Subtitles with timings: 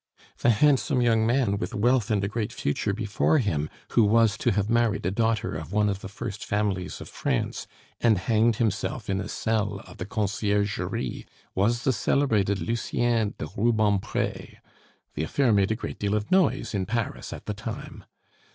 [0.39, 4.51] The handsome young man with wealth and a great future before him, who was to
[4.51, 7.67] have married a daughter of one of the first families of France,
[7.99, 14.57] and hanged himself in a cell of the Conciergerie, was the celebrated Lucien de Rubempre;
[15.13, 18.03] the affair made a great deal of noise in Paris at the time.